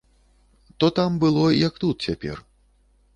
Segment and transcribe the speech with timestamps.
[0.79, 2.43] То там было, як тут цяпер.